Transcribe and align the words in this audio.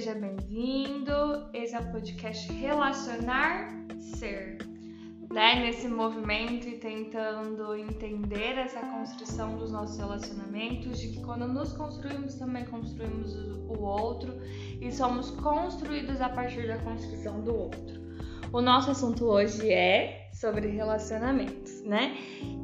seja 0.00 0.14
bem-vindo. 0.14 1.12
Esse 1.52 1.74
é 1.74 1.78
o 1.78 1.92
podcast 1.92 2.50
Relacionar 2.54 3.68
Ser. 3.98 4.56
Né? 5.30 5.56
Nesse 5.56 5.88
movimento 5.88 6.66
e 6.66 6.78
tentando 6.78 7.74
entender 7.74 8.56
essa 8.56 8.80
construção 8.80 9.58
dos 9.58 9.70
nossos 9.70 9.98
relacionamentos, 9.98 10.98
de 10.98 11.08
que 11.08 11.22
quando 11.22 11.46
nos 11.46 11.74
construímos 11.74 12.36
também 12.36 12.64
construímos 12.64 13.34
o 13.68 13.78
outro 13.78 14.40
e 14.80 14.90
somos 14.90 15.32
construídos 15.32 16.18
a 16.22 16.30
partir 16.30 16.66
da 16.66 16.78
construção 16.78 17.42
do 17.42 17.54
outro. 17.54 18.00
O 18.54 18.62
nosso 18.62 18.92
assunto 18.92 19.26
hoje 19.26 19.70
é 19.70 20.19
sobre 20.40 20.68
relacionamentos, 20.68 21.82
né? 21.82 22.16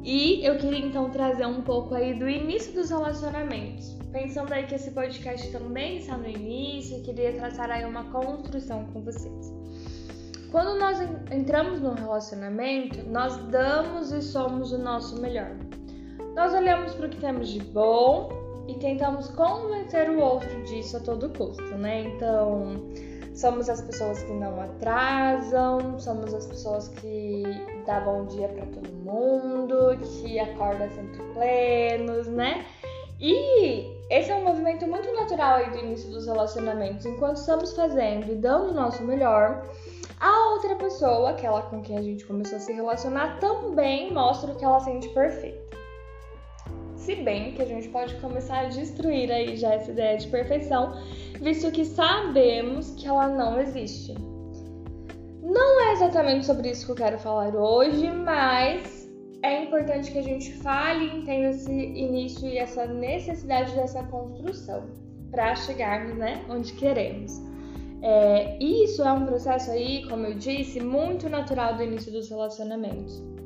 E 0.03 0.43
eu 0.43 0.57
queria 0.57 0.83
então 0.83 1.11
trazer 1.11 1.45
um 1.45 1.61
pouco 1.61 1.93
aí 1.93 2.17
do 2.17 2.27
início 2.27 2.73
dos 2.73 2.89
relacionamentos. 2.89 3.95
Pensando 4.11 4.51
aí 4.51 4.65
que 4.65 4.73
esse 4.73 4.91
podcast 4.91 5.51
também 5.51 5.97
está 5.97 6.17
no 6.17 6.27
início, 6.27 6.97
eu 6.97 7.03
queria 7.03 7.33
traçar 7.33 7.69
aí 7.69 7.85
uma 7.85 8.05
construção 8.05 8.85
com 8.85 9.01
vocês. 9.01 9.53
Quando 10.49 10.79
nós 10.79 10.97
entramos 11.31 11.79
num 11.79 11.93
relacionamento, 11.93 13.03
nós 13.09 13.37
damos 13.49 14.11
e 14.11 14.23
somos 14.23 14.71
o 14.71 14.77
nosso 14.79 15.21
melhor. 15.21 15.51
Nós 16.35 16.53
olhamos 16.53 16.95
para 16.95 17.05
o 17.05 17.09
que 17.09 17.19
temos 17.19 17.49
de 17.49 17.59
bom 17.59 18.29
e 18.67 18.73
tentamos 18.75 19.27
convencer 19.29 20.09
o 20.09 20.19
outro 20.19 20.63
disso 20.63 20.97
a 20.97 20.99
todo 20.99 21.29
custo, 21.29 21.77
né? 21.77 22.03
Então, 22.03 22.89
somos 23.37 23.69
as 23.69 23.81
pessoas 23.81 24.23
que 24.23 24.33
não 24.33 24.59
atrasam, 24.59 25.99
somos 25.99 26.33
as 26.33 26.47
pessoas 26.47 26.87
que 26.87 27.43
dá 27.85 27.99
bom 27.99 28.25
dia 28.25 28.47
para 28.49 28.65
todo 28.65 28.91
mundo, 28.91 29.95
que 29.99 30.39
acorda 30.39 30.89
sempre 30.89 31.21
plenos, 31.33 32.27
né? 32.27 32.65
E 33.19 33.95
esse 34.09 34.31
é 34.31 34.35
um 34.35 34.43
movimento 34.43 34.87
muito 34.87 35.11
natural 35.13 35.57
aí 35.57 35.69
do 35.69 35.77
início 35.77 36.09
dos 36.09 36.25
relacionamentos. 36.25 37.05
Enquanto 37.05 37.37
estamos 37.37 37.73
fazendo 37.73 38.31
e 38.31 38.35
dando 38.35 38.71
o 38.71 38.73
nosso 38.73 39.03
melhor, 39.03 39.63
a 40.19 40.53
outra 40.53 40.75
pessoa, 40.75 41.29
aquela 41.29 41.61
com 41.61 41.81
quem 41.81 41.95
a 41.95 42.01
gente 42.01 42.25
começou 42.25 42.57
a 42.57 42.59
se 42.59 42.73
relacionar, 42.73 43.39
também 43.39 44.11
mostra 44.11 44.51
o 44.51 44.55
que 44.55 44.65
ela 44.65 44.79
sente 44.79 45.09
perfeito. 45.09 45.66
Se 47.07 47.15
bem 47.15 47.53
que 47.53 47.61
a 47.61 47.65
gente 47.65 47.87
pode 47.87 48.13
começar 48.15 48.65
a 48.65 48.65
destruir 48.65 49.31
aí 49.31 49.55
já 49.55 49.75
essa 49.75 49.91
ideia 49.91 50.17
de 50.17 50.27
perfeição, 50.27 50.91
visto 51.39 51.71
que 51.71 51.85
sabemos 51.85 52.91
que 52.95 53.07
ela 53.07 53.29
não 53.29 53.61
existe. 53.61 54.13
Não 55.41 55.87
é 55.87 55.93
exatamente 55.93 56.45
sobre 56.45 56.69
isso 56.69 56.85
que 56.85 56.91
eu 56.91 56.95
quero 56.97 57.17
falar 57.17 57.55
hoje, 57.55 58.11
mas 58.11 59.09
é 59.41 59.63
importante 59.63 60.11
que 60.11 60.17
a 60.17 60.21
gente 60.21 60.51
fale 60.55 61.05
e 61.05 61.17
entenda 61.19 61.51
esse 61.51 61.71
início 61.71 62.45
e 62.45 62.57
essa 62.57 62.85
necessidade 62.85 63.73
dessa 63.73 64.03
construção 64.03 64.89
para 65.31 65.55
chegarmos 65.55 66.17
né, 66.17 66.43
onde 66.49 66.73
queremos. 66.73 67.41
É, 68.01 68.61
isso 68.61 69.01
é 69.01 69.13
um 69.13 69.25
processo 69.25 69.71
aí, 69.71 70.05
como 70.09 70.25
eu 70.25 70.33
disse, 70.33 70.81
muito 70.81 71.29
natural 71.29 71.77
do 71.77 71.83
início 71.83 72.11
dos 72.11 72.29
relacionamentos. 72.29 73.36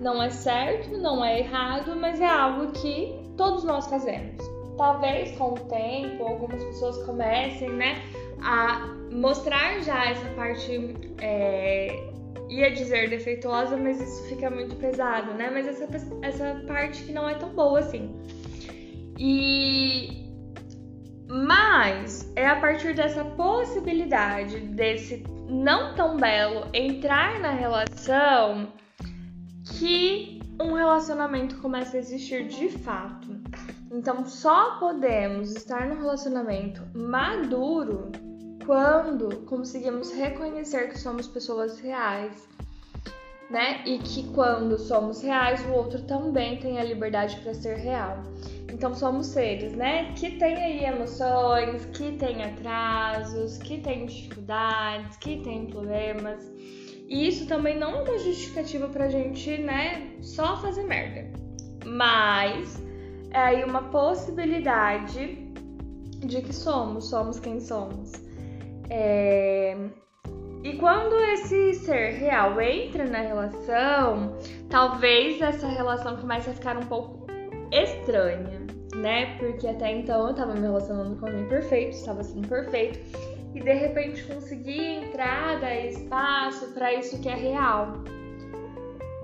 Não 0.00 0.22
é 0.22 0.30
certo, 0.30 0.96
não 0.98 1.24
é 1.24 1.40
errado, 1.40 1.96
mas 1.96 2.20
é 2.20 2.28
algo 2.28 2.72
que 2.72 3.14
todos 3.36 3.64
nós 3.64 3.86
fazemos. 3.86 4.36
Talvez 4.76 5.36
com 5.38 5.54
o 5.54 5.58
tempo 5.60 6.24
algumas 6.24 6.62
pessoas 6.62 7.02
comecem, 7.04 7.70
né, 7.70 8.02
a 8.42 8.94
mostrar 9.10 9.80
já 9.80 10.10
essa 10.10 10.28
parte, 10.30 10.94
é, 11.20 12.10
ia 12.48 12.70
dizer 12.70 13.08
defeituosa, 13.08 13.76
mas 13.76 14.00
isso 14.00 14.28
fica 14.28 14.50
muito 14.50 14.76
pesado, 14.76 15.32
né? 15.32 15.50
Mas 15.50 15.66
essa, 15.66 15.88
essa 16.22 16.62
parte 16.66 17.02
que 17.04 17.12
não 17.12 17.28
é 17.28 17.34
tão 17.34 17.48
boa 17.50 17.78
assim. 17.78 18.14
E 19.18 20.26
mas 21.28 22.32
é 22.36 22.46
a 22.46 22.56
partir 22.56 22.94
dessa 22.94 23.24
possibilidade 23.24 24.60
desse 24.60 25.24
não 25.48 25.94
tão 25.94 26.16
belo 26.16 26.66
entrar 26.72 27.40
na 27.40 27.50
relação 27.50 28.68
que 29.66 30.40
um 30.60 30.72
relacionamento 30.72 31.56
começa 31.58 31.96
a 31.96 32.00
existir 32.00 32.46
de 32.48 32.68
fato. 32.68 33.28
Então, 33.90 34.24
só 34.24 34.78
podemos 34.78 35.54
estar 35.54 35.86
no 35.86 35.96
relacionamento 35.96 36.82
maduro 36.94 38.10
quando 38.64 39.44
conseguimos 39.44 40.10
reconhecer 40.12 40.88
que 40.88 40.98
somos 40.98 41.28
pessoas 41.28 41.78
reais, 41.78 42.48
né? 43.48 43.82
E 43.86 43.98
que 43.98 44.24
quando 44.32 44.76
somos 44.76 45.22
reais, 45.22 45.64
o 45.66 45.72
outro 45.72 46.02
também 46.02 46.58
tem 46.58 46.80
a 46.80 46.84
liberdade 46.84 47.38
para 47.40 47.54
ser 47.54 47.76
real. 47.76 48.22
Então 48.72 48.92
somos 48.94 49.28
seres, 49.28 49.72
né? 49.72 50.12
Que 50.14 50.32
tem 50.32 50.56
aí 50.56 50.84
emoções, 50.84 51.86
que 51.86 52.12
tem 52.18 52.42
atrasos, 52.42 53.56
que 53.58 53.80
tem 53.80 54.06
dificuldades, 54.06 55.16
que 55.16 55.40
tem 55.42 55.66
problemas. 55.66 56.44
E 57.08 57.28
isso 57.28 57.46
também 57.46 57.78
não 57.78 57.98
é 57.98 58.02
uma 58.02 58.18
justificativa 58.18 58.88
pra 58.88 59.08
gente, 59.08 59.58
né, 59.58 60.10
só 60.20 60.56
fazer 60.56 60.82
merda. 60.84 61.30
Mas 61.84 62.82
é 63.30 63.38
aí 63.38 63.64
uma 63.64 63.82
possibilidade 63.84 65.52
de 66.18 66.42
que 66.42 66.52
somos, 66.52 67.08
somos 67.08 67.38
quem 67.38 67.60
somos. 67.60 68.12
É... 68.90 69.76
E 70.64 70.72
quando 70.78 71.14
esse 71.32 71.74
ser 71.74 72.14
real 72.14 72.60
entra 72.60 73.04
na 73.04 73.20
relação, 73.20 74.36
talvez 74.68 75.40
essa 75.40 75.68
relação 75.68 76.16
comece 76.16 76.50
a 76.50 76.54
ficar 76.54 76.76
um 76.76 76.86
pouco 76.86 77.24
estranha, 77.70 78.66
né? 78.96 79.36
Porque 79.38 79.68
até 79.68 79.92
então 79.92 80.26
eu 80.26 80.34
tava 80.34 80.54
me 80.54 80.62
relacionando 80.62 81.14
com 81.20 81.26
alguém 81.26 81.46
perfeito, 81.46 81.92
estava 81.92 82.24
sendo 82.24 82.48
perfeito 82.48 82.98
e 83.56 83.60
de 83.60 83.72
repente 83.72 84.22
conseguir 84.24 85.04
entrada 85.04 85.74
e 85.74 85.88
espaço 85.88 86.74
para 86.74 86.92
isso 86.92 87.18
que 87.22 87.28
é 87.28 87.34
real. 87.34 87.94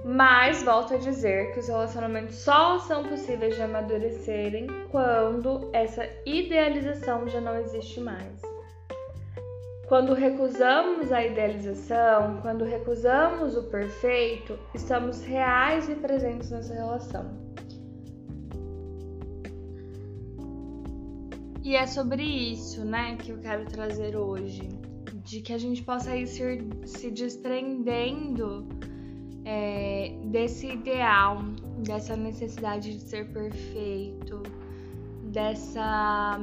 Mas 0.04 0.62
volto 0.62 0.94
a 0.94 0.97
dizer 0.97 1.53
que 1.53 1.60
os 1.60 1.69
relacionamentos 1.69 2.37
só 2.37 2.78
são 2.78 3.04
possíveis 3.04 3.54
de 3.54 3.62
amadurecerem 3.62 4.66
quando 4.91 5.69
essa 5.72 6.09
idealização 6.25 7.28
já 7.28 7.43
não 7.43 7.59
existe 7.59 8.00
mais. 8.00 8.41
Quando 9.87 10.15
recusamos 10.15 11.12
a 11.12 11.22
idealização, 11.22 12.38
quando 12.41 12.64
recusamos 12.64 13.54
o 13.54 13.64
perfeito, 13.64 14.59
estamos 14.75 15.22
reais 15.22 15.91
e 15.91 15.94
presentes 15.94 16.50
nessa 16.50 16.72
relação. 16.72 17.26
E 21.64 21.76
é 21.76 21.86
sobre 21.86 22.22
isso, 22.22 22.84
né, 22.84 23.16
que 23.16 23.30
eu 23.30 23.38
quero 23.38 23.64
trazer 23.66 24.16
hoje. 24.16 24.68
De 25.24 25.40
que 25.40 25.52
a 25.52 25.58
gente 25.58 25.82
possa 25.82 26.16
ir 26.16 26.26
se, 26.26 26.58
se 26.84 27.10
desprendendo 27.10 28.66
é, 29.44 30.12
desse 30.24 30.66
ideal, 30.66 31.42
dessa 31.78 32.16
necessidade 32.16 32.92
de 32.94 33.00
ser 33.00 33.32
perfeito, 33.32 34.42
dessa 35.30 36.38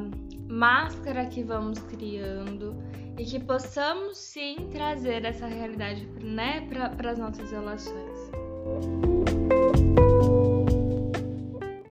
máscara 0.47 1.25
que 1.25 1.43
vamos 1.43 1.79
criando 1.79 2.75
e 3.17 3.25
que 3.25 3.39
possamos 3.39 4.17
sim 4.17 4.69
trazer 4.71 5.25
essa 5.25 5.45
realidade 5.45 6.07
né, 6.23 6.65
para 6.69 7.11
as 7.11 7.19
nossas 7.19 7.51
relações. 7.51 8.31